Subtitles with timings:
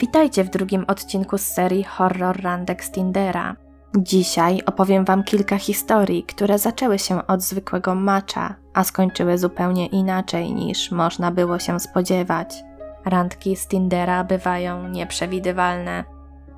[0.00, 3.56] Witajcie w drugim odcinku z serii Horror Randek z Tindera.
[3.98, 10.54] Dzisiaj opowiem Wam kilka historii, które zaczęły się od zwykłego macza, a skończyły zupełnie inaczej
[10.54, 12.54] niż można było się spodziewać.
[13.04, 16.04] Randki z Tindera bywają nieprzewidywalne.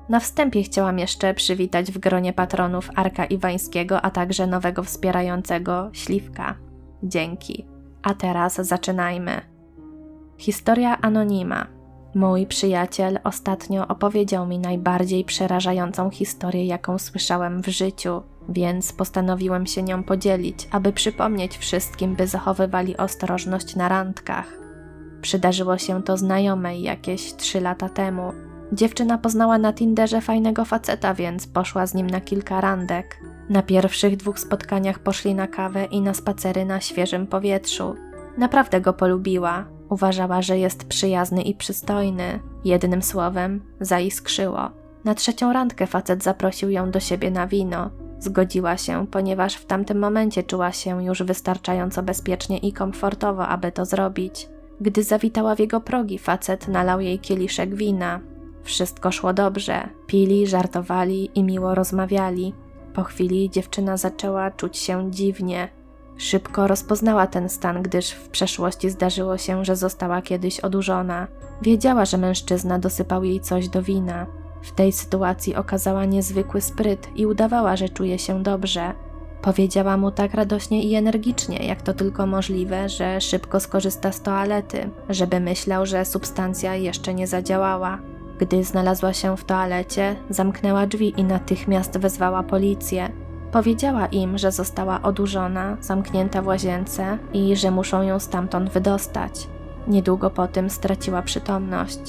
[0.09, 6.55] Na wstępie chciałam jeszcze przywitać w gronie patronów Arka Iwańskiego, a także nowego wspierającego Śliwka.
[7.03, 7.67] Dzięki.
[8.03, 9.41] A teraz zaczynajmy.
[10.37, 11.72] Historia anonima.
[12.15, 19.83] Mój przyjaciel ostatnio opowiedział mi najbardziej przerażającą historię, jaką słyszałem w życiu, więc postanowiłem się
[19.83, 24.47] nią podzielić, aby przypomnieć wszystkim, by zachowywali ostrożność na randkach.
[25.21, 28.31] Przydarzyło się to znajomej jakieś trzy lata temu.
[28.71, 33.19] Dziewczyna poznała na Tinderze fajnego faceta, więc poszła z nim na kilka randek.
[33.49, 37.95] Na pierwszych dwóch spotkaniach poszli na kawę i na spacery na świeżym powietrzu.
[38.37, 42.39] Naprawdę go polubiła, Uważała, że jest przyjazny i przystojny.
[42.65, 44.69] Jednym słowem, zaiskrzyło.
[45.03, 47.89] Na trzecią randkę facet zaprosił ją do siebie na wino.
[48.19, 53.85] Zgodziła się, ponieważ w tamtym momencie czuła się już wystarczająco bezpiecznie i komfortowo, aby to
[53.85, 54.49] zrobić.
[54.81, 58.19] Gdy zawitała w jego progi, facet nalał jej kieliszek wina.
[58.63, 59.89] Wszystko szło dobrze.
[60.07, 62.53] Pili, żartowali i miło rozmawiali.
[62.93, 65.69] Po chwili dziewczyna zaczęła czuć się dziwnie.
[66.23, 71.27] Szybko rozpoznała ten stan, gdyż w przeszłości zdarzyło się, że została kiedyś odurzona.
[71.61, 74.25] Wiedziała, że mężczyzna dosypał jej coś do wina.
[74.61, 78.93] W tej sytuacji okazała niezwykły spryt i udawała, że czuje się dobrze.
[79.41, 84.89] Powiedziała mu tak radośnie i energicznie, jak to tylko możliwe, że szybko skorzysta z toalety,
[85.09, 87.99] żeby myślał, że substancja jeszcze nie zadziałała.
[88.39, 93.22] Gdy znalazła się w toalecie, zamknęła drzwi i natychmiast wezwała policję.
[93.53, 99.47] Powiedziała im, że została odurzona, zamknięta w łazience i że muszą ją stamtąd wydostać.
[99.87, 101.99] Niedługo po tym straciła przytomność.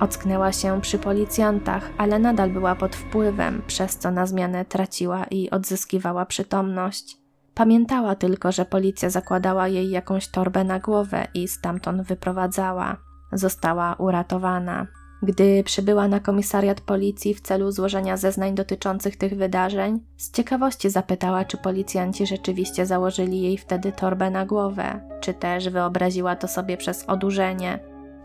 [0.00, 5.50] Ocknęła się przy policjantach, ale nadal była pod wpływem, przez co na zmianę traciła i
[5.50, 7.16] odzyskiwała przytomność.
[7.54, 12.96] Pamiętała tylko, że policja zakładała jej jakąś torbę na głowę i stamtąd wyprowadzała.
[13.32, 14.86] Została uratowana.
[15.22, 21.44] Gdy przybyła na komisariat policji w celu złożenia zeznań dotyczących tych wydarzeń, z ciekawości zapytała,
[21.44, 27.04] czy policjanci rzeczywiście założyli jej wtedy torbę na głowę, czy też wyobraziła to sobie przez
[27.08, 27.78] odurzenie.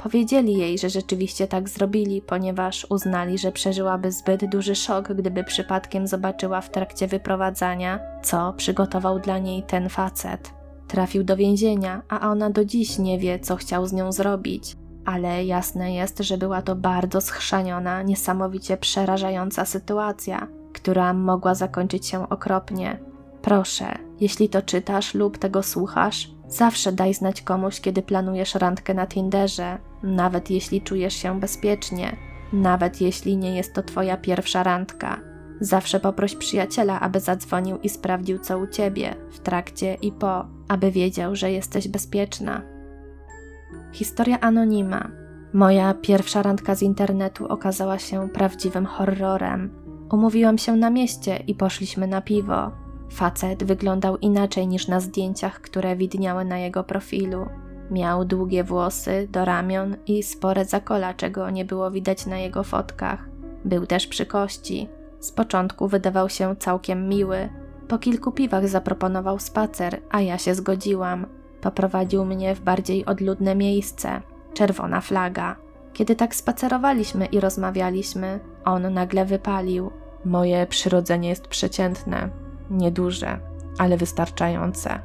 [0.03, 6.07] Powiedzieli jej, że rzeczywiście tak zrobili, ponieważ uznali, że przeżyłaby zbyt duży szok, gdyby przypadkiem
[6.07, 10.53] zobaczyła w trakcie wyprowadzania, co przygotował dla niej ten facet.
[10.87, 15.45] Trafił do więzienia, a ona do dziś nie wie, co chciał z nią zrobić ale
[15.45, 22.99] jasne jest, że była to bardzo schrzaniona, niesamowicie przerażająca sytuacja, która mogła zakończyć się okropnie.
[23.41, 29.07] Proszę, jeśli to czytasz lub tego słuchasz, zawsze daj znać komuś, kiedy planujesz randkę na
[29.07, 32.17] Tinderze, nawet jeśli czujesz się bezpiecznie,
[32.53, 35.19] nawet jeśli nie jest to twoja pierwsza randka.
[35.59, 40.91] Zawsze poproś przyjaciela, aby zadzwonił i sprawdził, co u ciebie, w trakcie i po, aby
[40.91, 42.72] wiedział, że jesteś bezpieczna.
[43.93, 45.11] Historia anonima.
[45.53, 49.69] Moja pierwsza randka z internetu okazała się prawdziwym horrorem.
[50.11, 52.71] Umówiłam się na mieście i poszliśmy na piwo.
[53.11, 57.45] Facet wyglądał inaczej niż na zdjęciach, które widniały na jego profilu.
[57.91, 63.29] Miał długie włosy do ramion i spore zakola, czego nie było widać na jego fotkach.
[63.65, 64.89] Był też przy kości.
[65.19, 67.49] Z początku wydawał się całkiem miły.
[67.87, 71.25] Po kilku piwach zaproponował spacer, a ja się zgodziłam.
[71.63, 74.21] Poprowadził mnie w bardziej odludne miejsce
[74.53, 75.55] czerwona flaga.
[75.93, 79.91] Kiedy tak spacerowaliśmy i rozmawialiśmy, on nagle wypalił:
[80.25, 82.29] Moje przyrodzenie jest przeciętne,
[82.71, 83.39] nieduże,
[83.77, 84.99] ale wystarczające.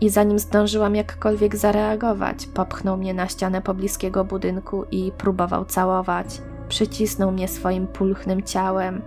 [0.00, 6.42] I zanim zdążyłam jakkolwiek zareagować, popchnął mnie na ścianę pobliskiego budynku i próbował całować.
[6.68, 9.02] Przycisnął mnie swoim pulchnym ciałem.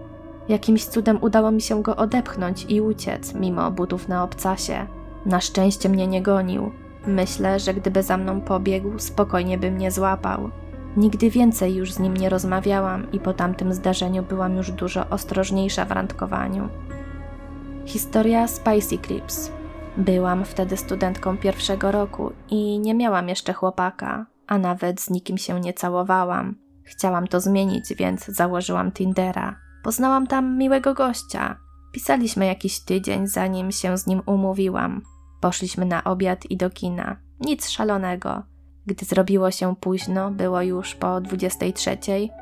[0.50, 4.88] Jakimś cudem udało mi się go odepchnąć i uciec, mimo butów na obcasie.
[5.26, 6.72] Na szczęście mnie nie gonił,
[7.08, 10.50] Myślę, że gdyby za mną pobiegł, spokojnie by mnie złapał.
[10.98, 15.86] Nigdy więcej już z nim nie rozmawiałam i po tamtym zdarzeniu byłam już dużo ostrożniejsza
[15.86, 16.70] w randkowaniu.
[17.86, 19.52] Historia Spicy Clips.
[19.98, 25.60] Byłam wtedy studentką pierwszego roku i nie miałam jeszcze chłopaka, a nawet z nikim się
[25.60, 26.56] nie całowałam.
[26.84, 29.56] Chciałam to zmienić, więc założyłam Tindera.
[29.84, 31.58] Poznałam tam miłego gościa.
[31.92, 35.02] Pisaliśmy jakiś tydzień, zanim się z nim umówiłam.
[35.44, 37.18] Poszliśmy na obiad i do kina.
[37.40, 38.44] Nic szalonego.
[38.86, 41.98] Gdy zrobiło się późno, było już po 23,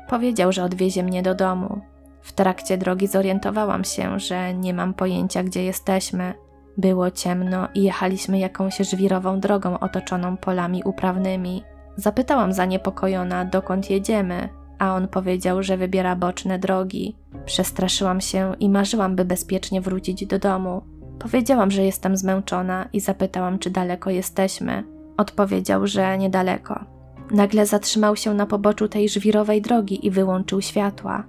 [0.08, 1.80] powiedział, że odwiezie mnie do domu.
[2.20, 6.34] W trakcie drogi zorientowałam się, że nie mam pojęcia, gdzie jesteśmy.
[6.76, 11.62] Było ciemno i jechaliśmy jakąś żwirową drogą otoczoną polami uprawnymi.
[11.96, 14.48] Zapytałam zaniepokojona, dokąd jedziemy,
[14.78, 17.16] a on powiedział, że wybiera boczne drogi.
[17.44, 20.91] Przestraszyłam się i marzyłam, by bezpiecznie wrócić do domu.
[21.22, 24.84] Powiedziałam, że jestem zmęczona i zapytałam, czy daleko jesteśmy.
[25.16, 26.84] Odpowiedział, że niedaleko.
[27.30, 31.24] Nagle zatrzymał się na poboczu tej żwirowej drogi i wyłączył światła.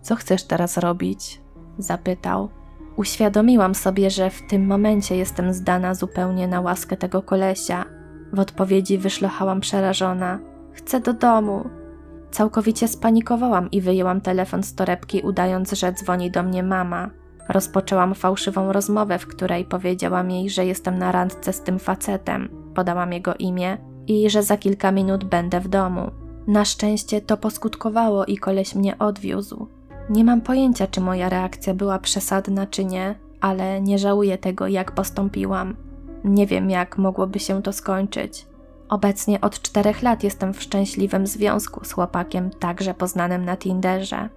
[0.00, 1.40] Co chcesz teraz robić?
[1.78, 2.48] zapytał.
[2.96, 7.84] Uświadomiłam sobie, że w tym momencie jestem zdana zupełnie na łaskę tego kolesia.
[8.32, 10.38] W odpowiedzi wyszlochałam przerażona.
[10.72, 11.68] Chcę do domu.
[12.30, 17.10] Całkowicie spanikowałam i wyjęłam telefon z torebki, udając, że dzwoni do mnie mama.
[17.48, 22.48] Rozpoczęłam fałszywą rozmowę, w której powiedziałam jej, że jestem na randce z tym facetem.
[22.74, 26.10] Podałam jego imię i że za kilka minut będę w domu.
[26.46, 29.66] Na szczęście to poskutkowało i koleś mnie odwiózł.
[30.10, 34.92] Nie mam pojęcia, czy moja reakcja była przesadna, czy nie, ale nie żałuję tego, jak
[34.92, 35.76] postąpiłam.
[36.24, 38.46] Nie wiem, jak mogłoby się to skończyć.
[38.88, 44.28] Obecnie od czterech lat jestem w szczęśliwym związku z chłopakiem, także poznanym na Tinderze.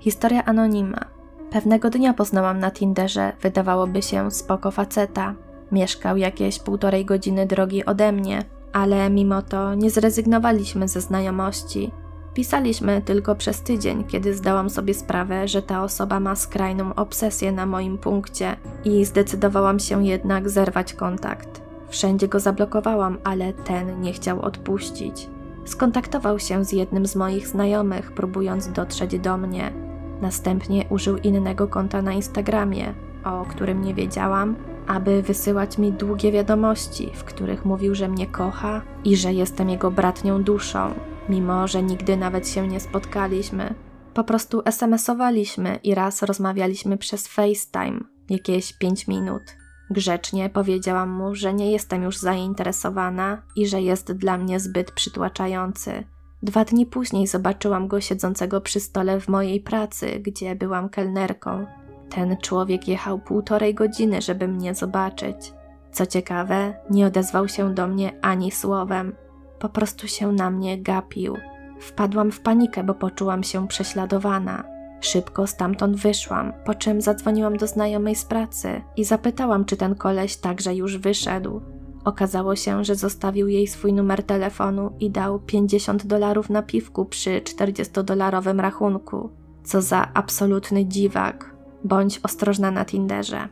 [0.00, 1.13] Historia anonima.
[1.54, 5.34] Pewnego dnia poznałam na Tinderze, wydawałoby się, spoko faceta.
[5.72, 11.90] Mieszkał jakieś półtorej godziny drogi ode mnie, ale mimo to nie zrezygnowaliśmy ze znajomości.
[12.34, 17.66] Pisaliśmy tylko przez tydzień, kiedy zdałam sobie sprawę, że ta osoba ma skrajną obsesję na
[17.66, 21.62] moim punkcie i zdecydowałam się jednak zerwać kontakt.
[21.88, 25.28] Wszędzie go zablokowałam, ale ten nie chciał odpuścić.
[25.64, 29.83] Skontaktował się z jednym z moich znajomych, próbując dotrzeć do mnie.
[30.24, 32.94] Następnie użył innego konta na Instagramie,
[33.24, 34.56] o którym nie wiedziałam,
[34.86, 39.90] aby wysyłać mi długie wiadomości, w których mówił, że mnie kocha i że jestem jego
[39.90, 40.94] bratnią duszą,
[41.28, 43.74] mimo że nigdy nawet się nie spotkaliśmy.
[44.14, 48.00] Po prostu SMS-owaliśmy i raz rozmawialiśmy przez FaceTime,
[48.30, 49.42] jakieś 5 minut.
[49.90, 56.04] Grzecznie powiedziałam mu, że nie jestem już zainteresowana i że jest dla mnie zbyt przytłaczający.
[56.44, 61.66] Dwa dni później zobaczyłam go siedzącego przy stole w mojej pracy, gdzie byłam kelnerką.
[62.10, 65.52] Ten człowiek jechał półtorej godziny, żeby mnie zobaczyć.
[65.92, 69.14] Co ciekawe, nie odezwał się do mnie ani słowem.
[69.58, 71.36] Po prostu się na mnie gapił.
[71.80, 74.64] Wpadłam w panikę, bo poczułam się prześladowana.
[75.00, 80.36] Szybko stamtąd wyszłam, po czym zadzwoniłam do znajomej z pracy i zapytałam, czy ten koleś
[80.36, 81.73] także już wyszedł.
[82.04, 87.40] Okazało się, że zostawił jej swój numer telefonu i dał 50 dolarów na piwku przy
[87.40, 89.30] 40-dolarowym rachunku.
[89.64, 91.54] Co za absolutny dziwak.
[91.84, 93.48] Bądź ostrożna na Tinderze.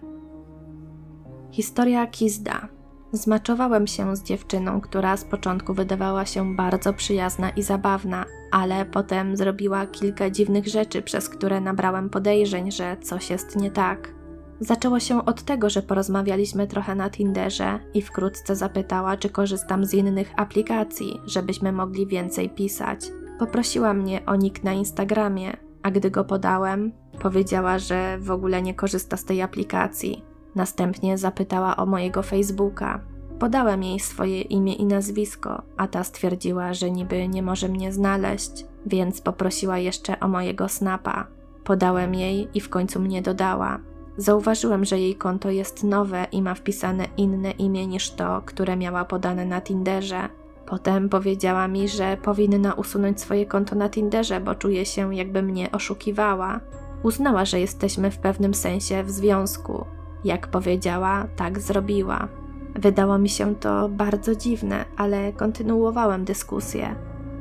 [1.50, 2.68] Historia Kizda.
[3.12, 9.36] Zmaczowałem się z dziewczyną, która z początku wydawała się bardzo przyjazna i zabawna, ale potem
[9.36, 14.21] zrobiła kilka dziwnych rzeczy, przez które nabrałem podejrzeń, że coś jest nie tak.
[14.62, 19.94] Zaczęło się od tego, że porozmawialiśmy trochę na Tinderze i wkrótce zapytała, czy korzystam z
[19.94, 23.12] innych aplikacji, żebyśmy mogli więcej pisać.
[23.38, 26.92] Poprosiła mnie o nick na Instagramie, a gdy go podałem,
[27.22, 30.24] powiedziała, że w ogóle nie korzysta z tej aplikacji.
[30.54, 33.00] Następnie zapytała o mojego Facebooka.
[33.38, 38.66] Podałem jej swoje imię i nazwisko, a ta stwierdziła, że niby nie może mnie znaleźć,
[38.86, 41.26] więc poprosiła jeszcze o mojego snapa.
[41.64, 43.91] Podałem jej i w końcu mnie dodała.
[44.16, 49.04] Zauważyłem, że jej konto jest nowe i ma wpisane inne imię niż to, które miała
[49.04, 50.28] podane na Tinderze.
[50.66, 55.72] Potem powiedziała mi, że powinna usunąć swoje konto na Tinderze, bo czuje się, jakby mnie
[55.72, 56.60] oszukiwała.
[57.02, 59.84] Uznała, że jesteśmy w pewnym sensie w związku.
[60.24, 62.28] Jak powiedziała, tak zrobiła.
[62.74, 66.94] Wydało mi się to bardzo dziwne, ale kontynuowałem dyskusję.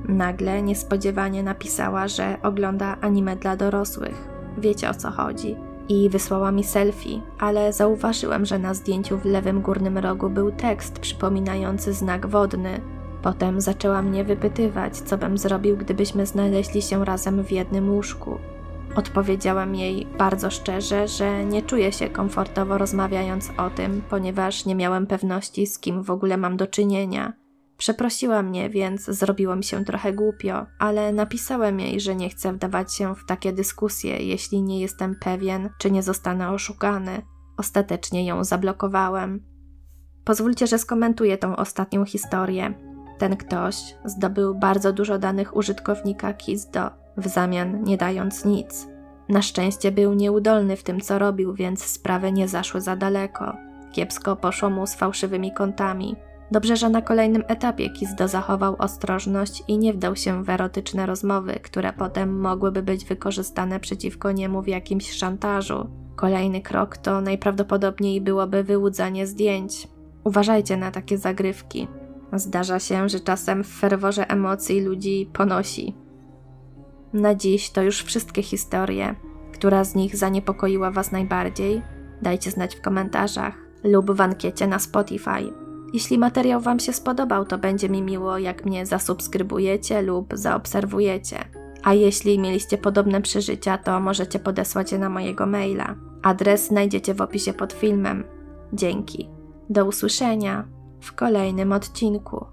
[0.07, 4.27] Nagle niespodziewanie napisała, że ogląda anime dla dorosłych.
[4.57, 5.70] Wiecie o co chodzi.
[5.89, 10.99] I wysłała mi selfie, ale zauważyłem, że na zdjęciu w lewym górnym rogu był tekst
[10.99, 12.81] przypominający znak wodny.
[13.21, 18.37] Potem zaczęła mnie wypytywać, co bym zrobił, gdybyśmy znaleźli się razem w jednym łóżku.
[18.95, 25.07] Odpowiedziałam jej bardzo szczerze, że nie czuję się komfortowo rozmawiając o tym, ponieważ nie miałem
[25.07, 27.33] pewności, z kim w ogóle mam do czynienia.
[27.81, 32.93] Przeprosiła mnie, więc zrobiło mi się trochę głupio, ale napisałem jej, że nie chcę wdawać
[32.93, 37.21] się w takie dyskusje, jeśli nie jestem pewien, czy nie zostanę oszukany.
[37.57, 39.45] Ostatecznie ją zablokowałem.
[40.23, 42.73] Pozwólcie, że skomentuję tą ostatnią historię.
[43.17, 48.87] Ten ktoś zdobył bardzo dużo danych użytkownika Kizdo, w zamian nie dając nic.
[49.29, 53.57] Na szczęście był nieudolny w tym, co robił, więc sprawy nie zaszły za daleko.
[53.91, 56.15] Kiepsko poszło mu z fałszywymi kontami.
[56.51, 61.53] Dobrze, że na kolejnym etapie Kizdo zachował ostrożność i nie wdał się w erotyczne rozmowy,
[61.53, 65.89] które potem mogłyby być wykorzystane przeciwko niemu w jakimś szantażu.
[66.15, 69.87] Kolejny krok to najprawdopodobniej byłoby wyłudzanie zdjęć.
[70.23, 71.87] Uważajcie na takie zagrywki.
[72.33, 75.95] Zdarza się, że czasem w ferworze emocji ludzi ponosi.
[77.13, 79.15] Na dziś to już wszystkie historie.
[79.53, 81.81] Która z nich zaniepokoiła Was najbardziej?
[82.21, 83.53] Dajcie znać w komentarzach
[83.83, 85.60] lub w ankiecie na Spotify.
[85.93, 91.37] Jeśli materiał Wam się spodobał, to będzie mi miło, jak mnie zasubskrybujecie lub zaobserwujecie.
[91.83, 95.95] A jeśli mieliście podobne przeżycia, to możecie podesłać je na mojego maila.
[96.21, 98.23] Adres znajdziecie w opisie pod filmem.
[98.73, 99.29] Dzięki.
[99.69, 100.67] Do usłyszenia
[101.01, 102.45] w kolejnym odcinku.